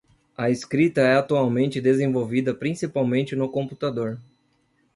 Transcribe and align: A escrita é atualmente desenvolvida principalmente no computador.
A 0.35 0.49
escrita 0.49 1.01
é 1.01 1.13
atualmente 1.15 1.79
desenvolvida 1.79 2.55
principalmente 2.55 3.35
no 3.35 3.47
computador. 3.49 4.19